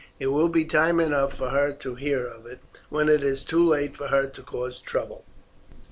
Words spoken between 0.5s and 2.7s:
time enough for her to hear of it